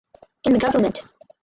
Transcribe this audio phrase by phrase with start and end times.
[0.45, 1.07] In the Govt.